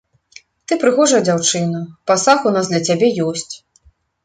Ты 0.71 0.77
прыгожая 0.83 1.19
дзяўчына, 1.27 1.83
пасаг 2.13 2.39
у 2.51 2.55
нас 2.57 2.65
для 2.73 2.83
цябе 2.91 3.13
ёсць. 3.29 3.49